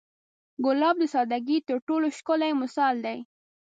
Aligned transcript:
ګلاب 0.65 0.95
د 0.99 1.03
سادګۍ 1.13 1.57
تر 1.69 1.77
ټولو 1.87 2.07
ښکلی 2.17 2.51
مثال 2.61 2.95
دی. 3.05 3.17